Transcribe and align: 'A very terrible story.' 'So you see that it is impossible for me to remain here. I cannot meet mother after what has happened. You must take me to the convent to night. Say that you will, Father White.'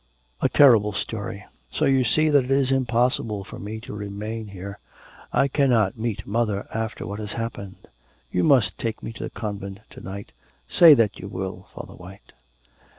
'A 0.39 0.47
very 0.47 0.57
terrible 0.57 0.93
story.' 0.93 1.45
'So 1.71 1.85
you 1.85 2.03
see 2.03 2.27
that 2.29 2.45
it 2.45 2.49
is 2.49 2.71
impossible 2.71 3.43
for 3.43 3.59
me 3.59 3.79
to 3.79 3.93
remain 3.93 4.47
here. 4.47 4.79
I 5.31 5.47
cannot 5.47 5.95
meet 5.95 6.25
mother 6.25 6.67
after 6.73 7.05
what 7.05 7.19
has 7.19 7.33
happened. 7.33 7.87
You 8.31 8.43
must 8.43 8.79
take 8.79 9.03
me 9.03 9.13
to 9.13 9.25
the 9.25 9.29
convent 9.29 9.81
to 9.91 10.01
night. 10.01 10.33
Say 10.67 10.95
that 10.95 11.19
you 11.19 11.27
will, 11.27 11.67
Father 11.75 11.93
White.' 11.93 12.33